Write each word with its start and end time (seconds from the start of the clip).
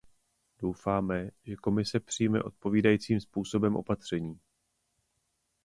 Doufáme, 0.59 1.29
že 1.43 1.55
Komise 1.55 1.99
přijme 1.99 2.43
odpovídajícím 2.43 3.19
způsobem 3.21 3.75
opatření. 3.75 4.39